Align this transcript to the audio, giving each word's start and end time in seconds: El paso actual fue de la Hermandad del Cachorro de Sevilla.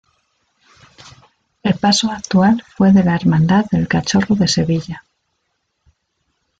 El 1.61 1.75
paso 1.77 2.09
actual 2.09 2.63
fue 2.75 2.91
de 2.91 3.03
la 3.03 3.13
Hermandad 3.15 3.67
del 3.69 3.87
Cachorro 3.87 4.33
de 4.33 4.47
Sevilla. 4.47 5.03